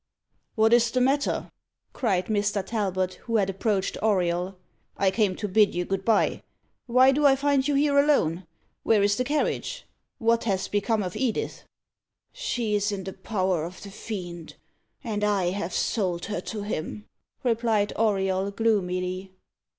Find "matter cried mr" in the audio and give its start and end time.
0.99-2.65